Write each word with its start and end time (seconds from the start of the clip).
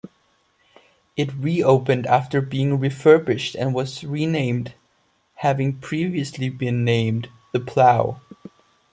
It 1.15 1.31
re-opened 1.35 2.07
after 2.07 2.41
being 2.41 2.79
refurbished 2.79 3.53
and 3.53 3.71
was 3.71 4.03
renamed 4.03 4.73
having 5.35 5.77
previously 5.77 6.49
been 6.49 6.83
named 6.83 7.29
The 7.51 7.59
Plough. 7.59 8.19